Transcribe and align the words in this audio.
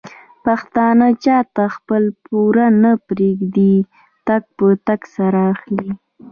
پښتانه 0.45 1.07
چاته 1.23 1.63
خپل 1.75 2.03
پور 2.23 2.55
نه 2.83 2.91
پرېږدي 3.07 3.75
ټک 4.25 4.43
په 4.57 4.67
ټک 4.85 5.01
سره 5.15 5.39
اخلي. 5.53 5.89